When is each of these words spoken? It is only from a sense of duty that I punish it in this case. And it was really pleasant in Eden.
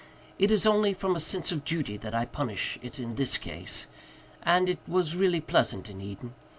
It 0.39 0.49
is 0.49 0.65
only 0.65 0.95
from 0.95 1.15
a 1.15 1.19
sense 1.19 1.51
of 1.51 1.63
duty 1.63 1.95
that 1.95 2.15
I 2.15 2.25
punish 2.25 2.79
it 2.81 2.97
in 2.99 3.13
this 3.13 3.37
case. 3.37 3.85
And 4.41 4.67
it 4.67 4.79
was 4.87 5.15
really 5.15 5.41
pleasant 5.41 5.91
in 5.91 6.01
Eden. 6.01 6.33